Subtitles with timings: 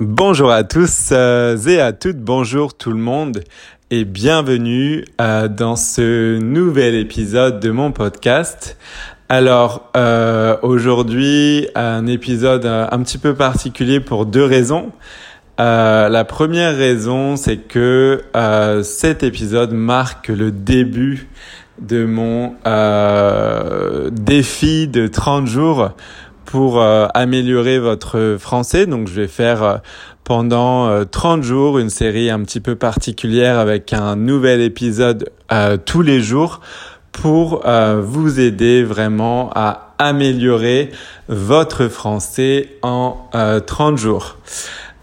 [0.00, 3.44] Bonjour à tous euh, et à toutes, bonjour tout le monde
[3.92, 8.76] et bienvenue euh, dans ce nouvel épisode de mon podcast.
[9.28, 14.90] Alors euh, aujourd'hui un épisode un petit peu particulier pour deux raisons.
[15.58, 18.24] la première raison c'est que
[18.82, 21.28] cet épisode marque le début
[21.80, 22.56] de mon
[24.10, 25.92] défi de 30 jours
[26.44, 28.86] pour euh, améliorer votre français.
[28.86, 29.76] Donc je vais faire euh,
[30.24, 35.30] pendant 30 euh, jours une série un petit peu particulière avec un nouvel épisode
[35.84, 36.60] tous les jours
[37.12, 37.62] pour
[38.02, 40.90] vous aider vraiment à améliorer
[41.28, 43.28] votre français en
[43.66, 44.36] 30 jours.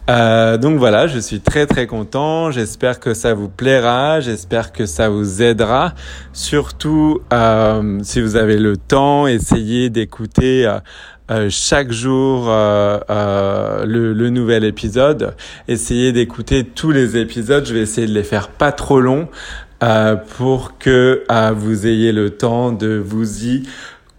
[0.09, 2.52] Euh, donc voilà, je suis très très content.
[2.52, 4.20] J'espère que ça vous plaira.
[4.20, 5.94] J'espère que ça vous aidera.
[6.34, 10.80] Surtout euh, si vous avez le temps, essayez d'écouter euh,
[11.31, 15.35] euh chaque jour euh, euh, le, le, nouvel épisode.
[15.67, 17.66] Essayez d'écouter tous les épisodes.
[17.66, 19.28] Je vais essayer de les faire pas trop longs
[20.38, 21.23] pour que
[21.56, 23.64] vous ayez le temps de vous y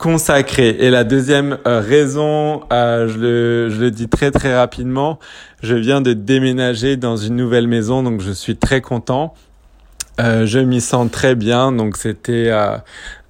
[0.03, 0.77] consacré.
[0.81, 5.20] Et la deuxième euh, raison, euh, je, le, je le dis très très rapidement,
[5.62, 9.33] je viens de déménager dans une nouvelle maison, donc je suis très content.
[10.21, 12.51] Euh, je m'y sens très bien, donc c'était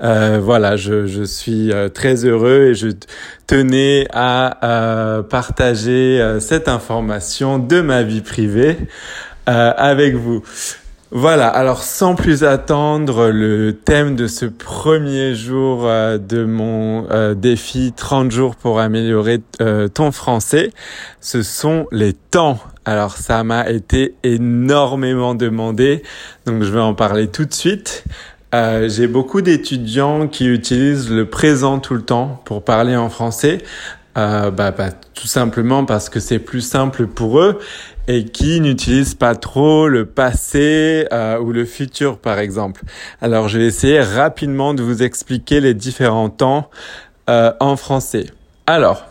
[0.02, 2.88] euh, voilà, je, je suis très heureux et je
[3.46, 8.76] tenais à partager cette information de ma vie privée
[9.46, 10.42] avec vous.
[11.14, 17.34] Voilà, alors sans plus attendre, le thème de ce premier jour euh, de mon euh,
[17.34, 20.72] défi 30 jours pour améliorer euh, ton français,
[21.20, 22.58] ce sont les temps.
[22.84, 26.02] Alors ça m'a été énormément demandé,
[26.46, 28.04] donc je vais en parler tout de suite.
[28.52, 33.58] J'ai beaucoup d'étudiants qui utilisent le présent tout le temps pour parler en français.
[34.14, 37.60] bah, bah, tout simplement parce que c'est plus simple pour eux
[38.08, 42.82] et qui n'utilisent pas trop le passé euh, ou le futur par exemple.
[43.20, 46.70] Alors je vais essayer rapidement de vous expliquer les différents temps
[47.30, 48.26] euh, en français.
[48.66, 49.04] Alors,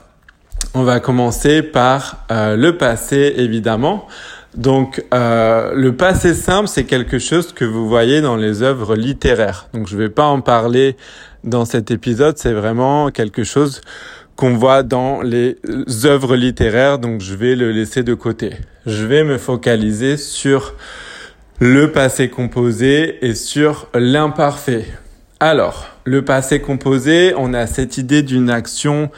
[0.73, 4.07] on va commencer par euh, le passé évidemment.
[4.55, 9.69] Donc le passé simple, c'est quelque chose que vous voyez dans les œuvres littéraires.
[9.73, 10.97] Donc je ne vais pas en parler
[11.45, 13.81] dans cet épisode, c'est vraiment quelque chose
[14.35, 15.55] qu'on voit dans les
[16.05, 18.51] œuvres littéraires, donc je vais le laisser de côté.
[18.85, 20.73] Je vais me focaliser sur
[21.59, 24.85] le passé composé et sur l'imparfait.
[25.39, 29.11] Alors, le passé composé, on a cette idée d'une action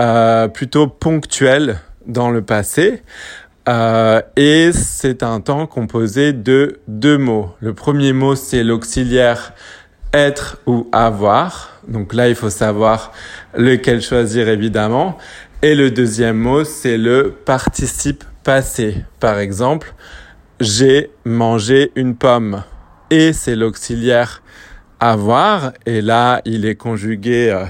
[0.00, 3.02] euh, plutôt ponctuelle dans le passé.
[3.68, 7.54] Euh, et c'est un temps composé de deux mots.
[7.60, 9.52] Le premier mot, c'est l'auxiliaire
[10.12, 11.80] être ou avoir.
[11.86, 13.12] Donc là, il faut savoir
[13.54, 15.18] lequel choisir évidemment.
[15.60, 19.04] Et le deuxième mot, c'est le participe passé.
[19.20, 19.92] Par exemple,
[20.60, 22.62] j'ai mangé une pomme.
[23.10, 24.42] Et c'est l'auxiliaire
[25.00, 25.72] avoir.
[25.86, 27.64] Et là, il est conjugué, euh,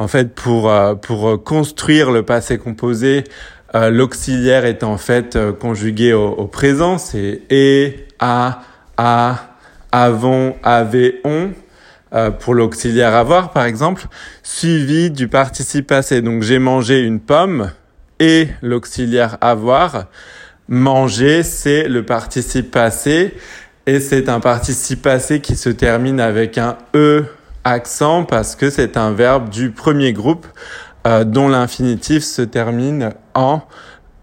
[0.00, 3.22] en fait, pour, euh, pour construire le passé composé,
[3.76, 6.98] euh, l'auxiliaire est en fait conjugué au, au présent.
[6.98, 8.62] C'est et, a,
[8.96, 9.50] a,
[9.92, 11.50] avons, avait, on.
[12.12, 14.06] Euh, pour l'auxiliaire avoir par exemple,
[14.42, 16.22] suivi du participe passé.
[16.22, 17.70] Donc j'ai mangé une pomme
[18.18, 20.06] et l'auxiliaire avoir.
[20.66, 23.34] Manger, c'est le participe passé
[23.86, 27.26] et c'est un participe passé qui se termine avec un E
[27.64, 30.46] accent parce que c'est un verbe du premier groupe
[31.06, 33.62] euh, dont l'infinitif se termine en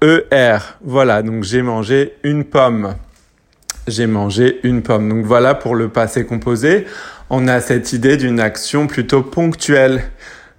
[0.01, 0.57] ER.
[0.83, 2.95] Voilà, donc j'ai mangé une pomme.
[3.87, 5.09] J'ai mangé une pomme.
[5.09, 6.85] Donc voilà pour le passé composé
[7.29, 10.03] on a cette idée d'une action plutôt ponctuelle.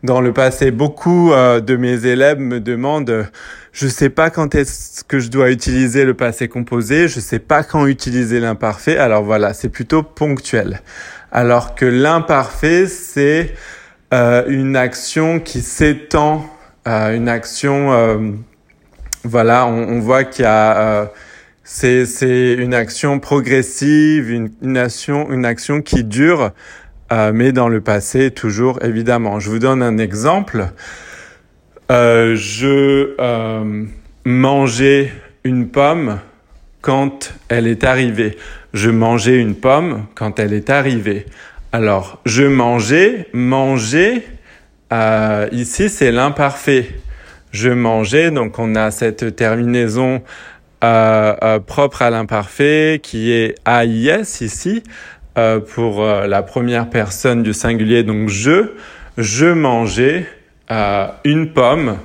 [0.05, 3.29] Dans le passé, beaucoup euh, de mes élèves me demandent
[3.73, 7.63] je sais pas quand est-ce que je dois utiliser le passé composé, je sais pas
[7.63, 8.97] quand utiliser l'imparfait.
[8.97, 10.81] Alors voilà, c'est plutôt ponctuel.
[11.31, 13.55] Alors que l'imparfait, c'est
[14.15, 16.45] euh, une action qui s'étend,
[16.89, 18.35] euh, une action,
[19.23, 21.11] voilà, on, voit qu'il y a
[21.69, 26.53] c'est, une action progressive, une, action, une action qui dure,
[27.13, 29.41] euh, mais dans le passé toujours évidemment.
[29.41, 30.69] Je vous donne un exemple.
[31.91, 33.85] Euh, je euh,
[34.25, 35.13] mangeais
[35.45, 36.19] une pomme
[36.81, 38.37] quand elle est arrivée.
[38.75, 41.27] Je mangeais une pomme quand elle est arrivée.
[41.73, 44.27] Alors, je mangeais, manger,
[44.93, 46.89] euh, ici c'est l'imparfait.
[47.53, 50.23] Je mangeais, donc on a cette terminaison
[50.85, 54.83] euh, euh, propre à l'imparfait qui est AIS ici
[55.39, 58.03] euh, pour la première personne du singulier.
[58.03, 58.73] Donc je,
[59.17, 60.27] je mangeais
[61.25, 61.97] une pomme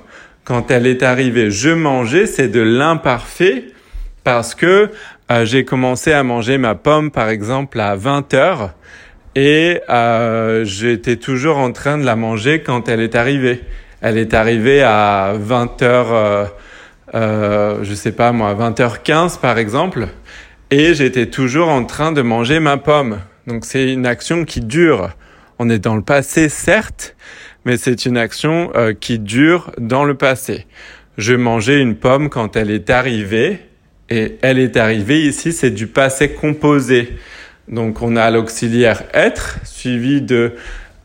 [0.45, 1.51] quand elle est arrivée.
[1.51, 3.65] Je mangeais, c'est de l'imparfait
[4.23, 4.89] parce que
[5.31, 8.73] euh, j'ai commencé à manger ma pomme, par exemple, à 20 heures
[9.35, 13.63] et euh, j'étais toujours en train de la manger quand elle est arrivée.
[14.01, 16.45] Elle est arrivée à 20 heures, euh,
[17.15, 20.07] euh, je sais pas moi, 20h15 par exemple,
[20.73, 23.19] et j'étais toujours en train de manger ma pomme.
[23.45, 25.11] Donc c'est une action qui dure.
[25.59, 27.15] On est dans le passé, certes,
[27.63, 30.65] mais c'est une action euh, qui dure dans le passé.
[31.19, 33.59] Je mangeais une pomme quand elle est arrivée,
[34.09, 37.17] et elle est arrivée ici, c'est du passé composé.
[37.67, 40.53] Donc on a l'auxiliaire être suivi de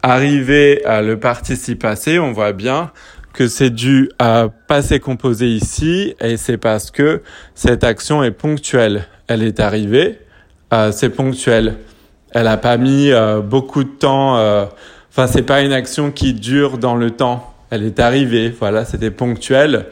[0.02, 2.18] arriver à le participe passé.
[2.18, 2.90] On voit bien
[3.34, 7.22] que c'est du à passé composé ici et c'est parce que
[7.54, 9.06] cette action est ponctuelle.
[9.28, 10.18] Elle est arrivée,
[10.72, 11.76] euh, c'est ponctuel.
[12.32, 14.36] Elle a pas mis euh, beaucoup de temps.
[14.36, 14.66] Euh,
[15.10, 17.54] enfin, c'est pas une action qui dure dans le temps.
[17.70, 18.50] Elle est arrivée.
[18.50, 19.86] Voilà, c'était ponctuel.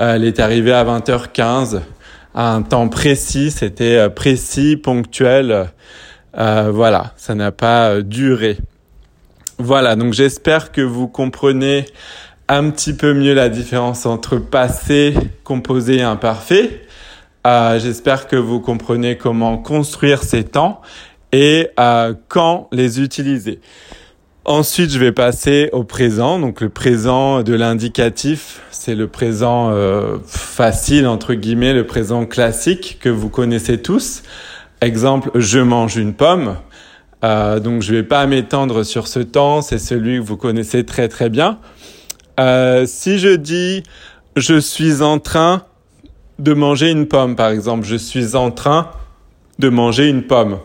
[0.00, 1.80] Euh, elle est arrivée à 20h15
[2.34, 3.50] à un temps précis.
[3.50, 5.70] C'était euh, précis, ponctuel.
[6.36, 8.58] Voilà, ça n'a pas duré.
[9.58, 11.84] Voilà, donc j'espère que vous comprenez
[12.48, 15.14] un petit peu mieux la différence entre passé,
[15.44, 16.83] composé et imparfait.
[17.46, 20.80] Euh, j'espère que vous comprenez comment construire ces temps
[21.30, 23.60] et euh, quand les utiliser.
[24.46, 26.38] Ensuite, je vais passer au présent.
[26.38, 32.98] Donc le présent de l'indicatif, c'est le présent euh, facile, entre guillemets, le présent classique
[33.00, 34.22] que vous connaissez tous.
[34.80, 36.56] Exemple, je mange une pomme.
[37.22, 41.30] Donc je vais pas m'étendre sur ce temps, c'est celui que vous connaissez très très
[41.30, 41.58] bien.
[42.38, 43.82] Si je dis
[44.36, 45.62] je suis en train
[46.38, 48.90] de manger une pomme, par exemple, je suis en train
[49.58, 50.58] de manger une pomme.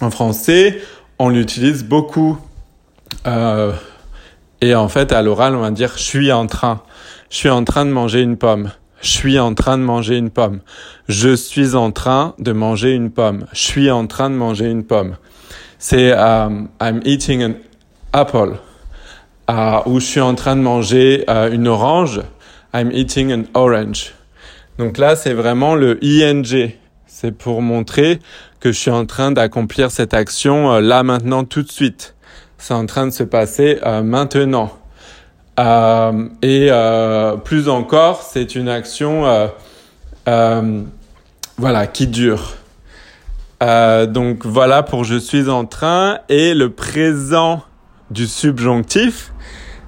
[0.00, 0.80] En français,
[1.18, 2.38] on l'utilise beaucoup.
[3.26, 3.72] Euh,
[4.60, 6.82] et en fait, à l'oral, on va dire je suis en train.
[7.30, 8.70] Je suis en train de manger une pomme.
[9.00, 10.60] Je suis en train de manger une pomme.
[11.08, 13.46] Je suis en train de manger une pomme.
[13.52, 15.16] Je suis en train de manger une pomme.
[15.78, 17.54] C'est um, I'm eating an
[18.12, 18.56] apple.
[19.48, 22.20] Uh, ou je suis en train de manger une orange.
[22.74, 24.12] I'm eating an orange.
[24.78, 26.72] Donc là, c'est vraiment le ing.
[27.06, 28.18] C'est pour montrer
[28.60, 32.14] que je suis en train d'accomplir cette action euh, là, maintenant, tout de suite.
[32.58, 34.70] C'est en train de se passer euh, maintenant.
[35.58, 36.68] Euh, et
[37.44, 39.24] plus encore, c'est une action
[40.26, 42.56] voilà, qui dure.
[43.60, 46.18] Donc voilà pour je suis en train.
[46.28, 47.62] Et le présent
[48.10, 49.32] du subjonctif,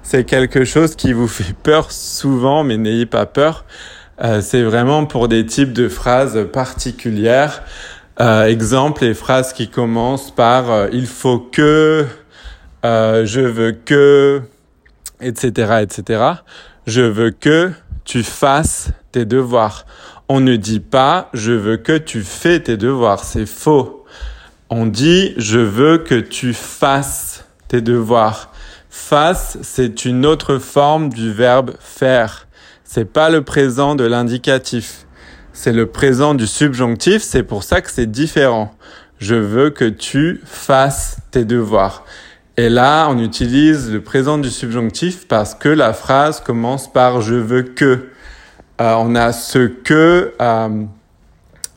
[0.01, 3.65] c'est quelque chose qui vous fait peur souvent, mais n'ayez pas peur.
[4.21, 7.63] Euh, c'est vraiment pour des types de phrases particulières.
[8.19, 12.05] Euh, exemple, les phrases qui commencent par euh, il faut que,
[12.83, 14.41] euh, je veux que,
[15.21, 16.23] etc., etc.
[16.85, 17.71] Je veux que
[18.03, 19.85] tu fasses tes devoirs.
[20.27, 24.05] On ne dit pas je veux que tu fais tes devoirs, c'est faux.
[24.69, 28.51] On dit je veux que tu fasses tes devoirs.
[28.89, 32.47] Fasse, c'est une autre forme du verbe faire.
[32.91, 35.05] C'est pas le présent de l'indicatif.
[35.53, 38.73] C'est le présent du subjonctif, c'est pour ça que c'est différent.
[39.19, 42.03] Je veux que tu fasses tes devoirs.
[42.57, 47.35] Et là, on utilise le présent du subjonctif parce que la phrase commence par je
[47.35, 48.09] veux que.
[48.81, 50.83] Euh, on a ce que euh,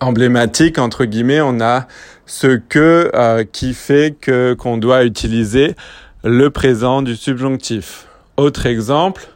[0.01, 1.89] emblématique entre guillemets, on a
[2.25, 5.75] ce que euh, qui fait que qu'on doit utiliser
[6.25, 8.07] le présent du subjonctif.
[8.39, 9.29] Autre exemple,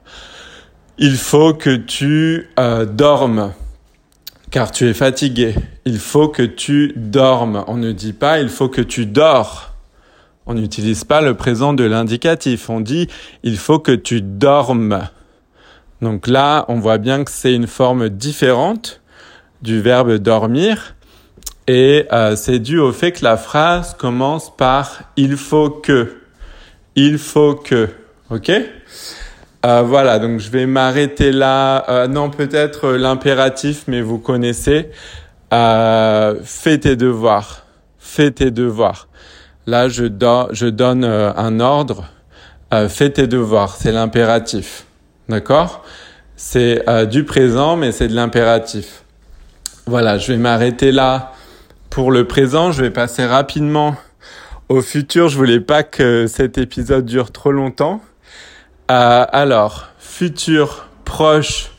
[0.99, 3.53] il faut que tu euh, dormes
[4.51, 5.55] car tu es fatigué.
[5.85, 7.65] Il faut que tu dormes.
[7.67, 9.75] On ne dit pas il faut que tu dors.
[10.47, 12.71] On n'utilise pas le présent de l'indicatif.
[12.71, 13.09] On dit
[13.43, 15.09] il faut que tu dormes.
[16.01, 19.01] Donc là, on voit bien que c'est une forme différente
[19.63, 20.95] du verbe dormir.
[21.69, 26.17] Et euh, c'est dû au fait que la phrase commence par il faut que.
[26.95, 27.89] Il faut que.
[28.31, 28.51] OK?
[29.65, 31.89] Euh, Voilà, donc je vais m'arrêter là.
[31.89, 34.91] Euh, non, peut-être l'impératif, mais vous connaissez.
[35.53, 37.67] Euh, fais tes devoirs.
[37.99, 39.09] Fais tes devoirs.
[39.67, 40.05] Là, je,
[40.53, 42.05] je donne un ordre.
[42.89, 43.77] fais tes devoirs.
[43.77, 44.87] C'est l'impératif.
[45.29, 45.85] D'accord?
[46.37, 49.03] C'est euh, du présent, mais c'est de l'impératif.
[49.87, 51.33] Voilà, je vais m'arrêter là
[51.91, 52.73] pour le présent.
[52.73, 53.97] Je vais passer rapidement
[54.69, 55.29] au futur.
[55.29, 58.03] Je voulais pas que cet épisode dure trop longtemps.
[58.89, 61.73] Euh, alors, futur proche,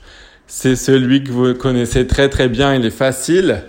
[0.45, 2.73] c'est celui que vous connaissez très très bien.
[2.75, 3.63] Il est facile.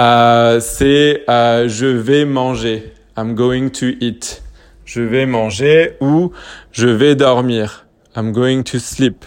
[0.00, 2.94] Euh, c'est euh, je vais manger.
[3.18, 4.42] I'm going to eat.
[4.86, 6.32] Je vais manger ou
[6.72, 7.86] je vais dormir.
[8.16, 9.24] I'm going to sleep.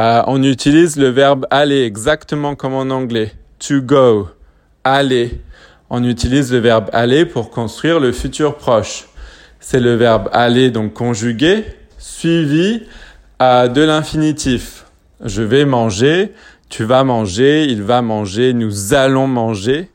[0.00, 3.32] Euh, on utilise le verbe aller exactement comme en anglais.
[3.58, 4.28] To go.
[4.84, 5.40] Aller.
[5.90, 9.08] On utilise le verbe aller pour construire le futur proche.
[9.60, 11.64] C'est le verbe aller donc conjugué
[12.02, 12.82] suivi
[13.40, 14.86] euh, de l'infinitif.
[15.24, 16.32] Je vais manger,
[16.68, 19.88] tu vas manger, il va manger, nous allons manger,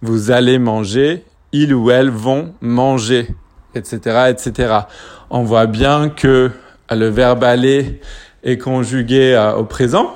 [0.00, 3.28] vous allez manger, ils ou elles vont manger,
[3.74, 4.74] etc., etc.
[5.30, 6.52] On voit bien que
[6.90, 8.00] le verbe aller
[8.44, 10.14] est conjugué euh, au présent,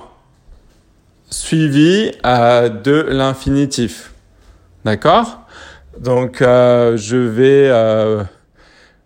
[1.28, 4.12] suivi euh, de l'infinitif.
[4.84, 5.40] D'accord?
[5.98, 8.24] Donc, euh, je vais,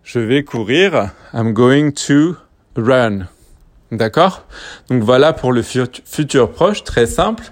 [0.07, 1.11] je vais courir.
[1.33, 2.37] I'm going to
[2.77, 3.27] run.
[3.91, 4.45] D'accord?
[4.89, 7.43] Donc voilà pour le futur proche, très simple.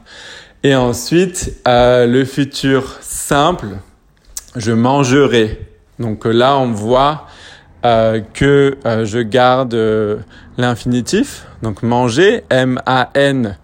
[0.63, 3.67] Et ensuite, le futur simple,
[4.55, 5.67] je mangerai.
[5.99, 7.27] Donc là, on voit
[7.83, 10.17] euh, que euh, je garde euh,
[10.57, 13.57] l'infinitif, donc manger, M-A-N-G-E-R,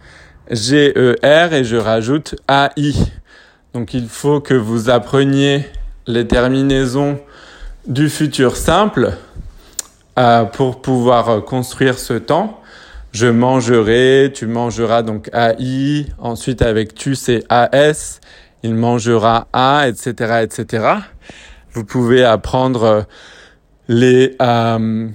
[1.53, 3.11] et je rajoute A-I.
[3.73, 5.65] Donc il faut que vous appreniez
[6.07, 7.19] les terminaisons
[7.87, 9.13] du futur simple
[10.53, 12.61] pour pouvoir construire ce temps.
[13.11, 18.21] Je mangerai, tu mangeras donc AI, ensuite avec tu c'est AS,
[18.63, 20.85] il mangera A, etc., etc.
[21.73, 23.05] Vous pouvez apprendre
[23.87, 25.07] les euh,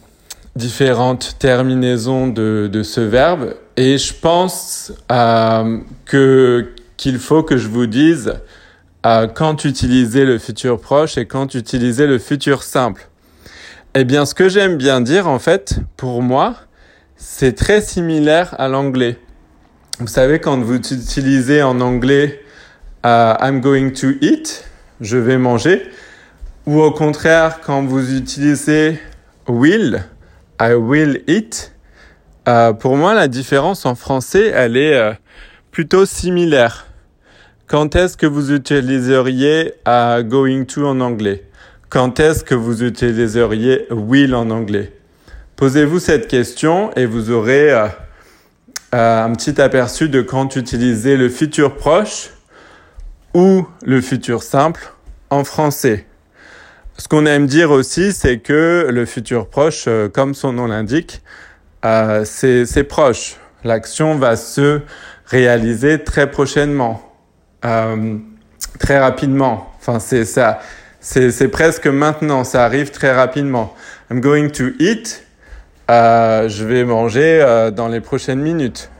[0.57, 7.69] différentes terminaisons de, de, ce verbe et je pense euh, que qu'il faut que je
[7.69, 8.35] vous dise
[9.35, 13.09] quand utiliser le futur proche et quand utiliser le futur simple.
[13.95, 16.57] Eh bien, ce que j'aime bien dire, en fait, pour moi,
[17.17, 19.19] c'est très similaire à l'anglais.
[19.99, 22.43] Vous savez, quand vous utilisez en anglais
[23.07, 24.65] euh, I'm going to eat,
[25.01, 25.83] je vais manger,
[26.67, 29.01] ou au contraire, quand vous utilisez
[29.49, 30.05] will,
[30.61, 31.73] I will eat,
[32.49, 35.13] euh, pour moi, la différence en français, elle est euh,
[35.71, 36.86] plutôt similaire.
[37.69, 41.43] Quand est-ce que vous utiliseriez uh, going to en anglais?
[41.89, 44.93] Quand est-ce que vous utiliseriez will en anglais?
[45.57, 47.89] Posez-vous cette question et vous aurez euh,
[48.93, 52.31] un petit aperçu de quand utiliser le futur proche
[53.35, 54.93] ou le futur simple
[55.31, 56.07] en français.
[56.99, 61.21] Ce qu'on aime dire aussi, c'est que le futur proche, euh, comme son nom l'indique,
[61.85, 63.39] euh, c'est proche.
[63.65, 64.83] L'action va se
[65.27, 67.16] réaliser très prochainement,
[67.67, 68.17] euh,
[68.79, 69.73] très rapidement.
[69.79, 70.61] Enfin, c'est ça,
[71.01, 72.45] c'est presque maintenant.
[72.45, 73.75] Ça arrive très rapidement.
[74.11, 75.25] I'm going to eat.
[75.91, 78.91] Euh, je vais manger euh, dans les prochaines minutes.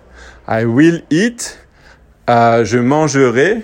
[0.49, 1.59] I will eat.
[2.29, 3.63] Euh, je mangerai.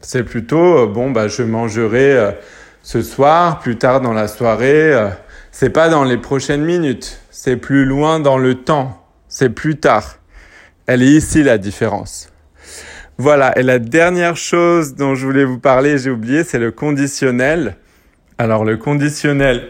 [0.00, 1.10] C'est plutôt bon.
[1.10, 2.34] Bah, je mangerai
[2.84, 4.92] ce soir, plus tard dans la soirée.
[4.92, 5.08] Euh,
[5.50, 10.16] c'est pas dans les prochaines minutes, c'est plus loin dans le temps, c'est plus tard.
[10.86, 12.28] Elle est ici la différence.
[13.16, 17.76] Voilà, et la dernière chose dont je voulais vous parler, j'ai oublié, c'est le conditionnel.
[18.38, 19.68] Alors le conditionnel,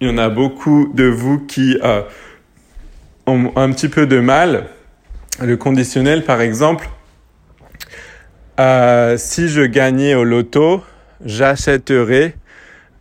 [0.00, 2.00] il y en a beaucoup de vous qui euh,
[3.26, 4.68] ont un petit peu de mal.
[5.42, 6.88] Le conditionnel, par exemple,
[8.58, 10.82] euh, si je gagnais au loto,
[11.22, 12.36] j'achèterais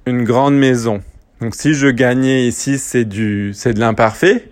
[0.05, 1.01] une grande maison.
[1.39, 4.49] Donc si je gagnais ici, c'est du, c'est de l'imparfait.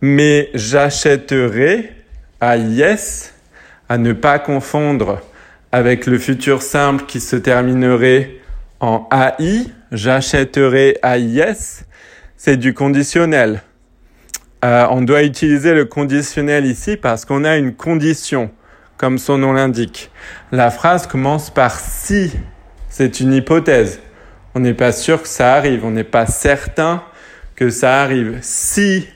[0.00, 1.92] Mais j'achèterai
[2.40, 3.33] à yes,
[3.94, 5.20] à ne pas confondre
[5.70, 8.40] avec le futur simple qui se terminerait
[8.80, 9.66] en AI.
[9.92, 11.84] J'achèterai yes,
[12.36, 13.62] c'est du conditionnel.
[14.64, 18.50] Euh, on doit utiliser le conditionnel ici parce qu'on a une condition,
[18.96, 20.10] comme son nom l'indique.
[20.50, 22.32] La phrase commence par si.
[22.88, 24.00] C'est une hypothèse
[24.56, 27.04] on n'est pas sûr que ça arrive, on n'est pas certain
[27.54, 28.38] que ça arrive.
[28.42, 29.06] Si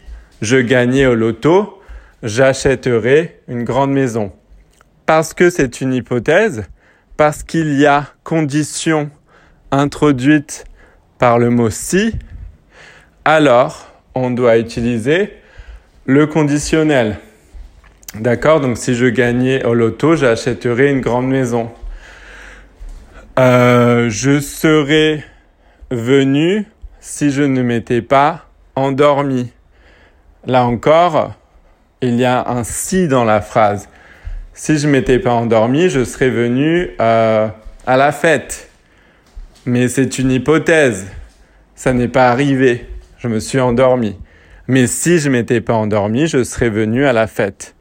[0.41, 1.81] je gagnais au loto,
[2.23, 4.33] j'achèterais une grande maison.
[5.09, 6.65] Parce que c'est une hypothèse,
[7.17, 9.09] parce qu'il y a condition
[9.71, 10.67] introduite
[11.19, 12.13] par le mot si,
[13.25, 15.33] alors on doit utiliser
[16.05, 17.17] le conditionnel.
[18.17, 18.61] D'accord?
[18.61, 21.71] Donc si je gagnais au loto, j'achèterais une grande maison.
[23.39, 25.25] Euh, je serais
[25.91, 26.67] venu
[27.01, 28.45] si je ne m'étais pas
[28.77, 29.53] endormi.
[30.45, 31.33] Là encore,
[32.03, 33.89] il y a un si dans la phrase.
[34.61, 37.47] Si je m'étais pas endormi, je serais venu euh,
[37.87, 38.69] à la fête.
[39.67, 41.07] Mais c'est une hypothèse.
[41.77, 42.89] Ça n'est pas arrivé.
[43.19, 44.17] Je me suis endormi.
[44.67, 47.77] Mais si je m'étais pas endormi, je serais venu à la fête.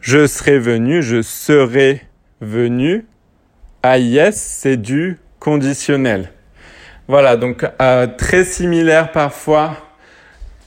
[0.00, 2.02] Je serais venu, je serais
[2.42, 3.06] venu
[3.82, 6.30] yes, c'est du conditionnel.
[7.08, 9.78] Voilà, donc euh, très similaire parfois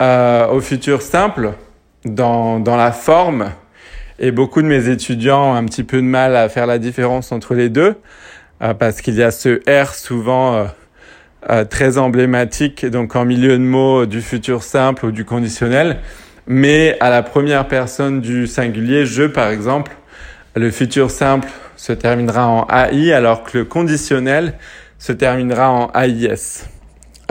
[0.02, 1.52] euh, au futur simple
[2.04, 3.52] dans, dans la forme
[4.20, 7.32] Et beaucoup de mes étudiants ont un petit peu de mal à faire la différence
[7.32, 7.96] entre les deux,
[8.62, 10.66] euh, parce qu'il y a ce R souvent euh,
[11.50, 15.98] euh, très emblématique, donc en milieu de mots du futur simple ou du conditionnel.
[16.48, 19.92] Mais à la première personne du singulier, je par exemple,
[20.56, 24.54] le futur simple se terminera en AI, alors que le conditionnel
[24.98, 26.66] se terminera en AIS.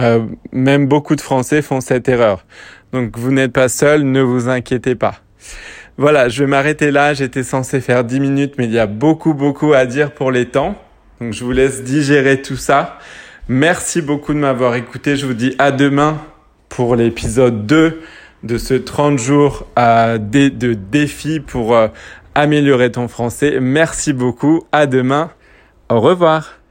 [0.01, 2.45] Euh, même beaucoup de Français font cette erreur.
[2.93, 5.17] Donc vous n'êtes pas seul, ne vous inquiétez pas.
[5.97, 7.15] Voilà, je vais m'arrêter là.
[7.15, 10.47] J'étais censé faire 10 minutes, mais il y a beaucoup, beaucoup à dire pour les
[10.47, 10.75] temps.
[11.21, 12.99] Donc je vous laisse digérer tout ça.
[13.49, 15.17] Merci beaucoup de m'avoir écouté.
[15.17, 16.19] Je vous dis à demain
[16.69, 18.01] pour l'épisode 2
[18.43, 21.89] de ce 30 jours de défi pour euh,
[22.35, 23.59] améliorer ton français.
[23.61, 24.65] Merci beaucoup.
[24.73, 25.31] À demain.
[25.89, 26.64] Au revoir.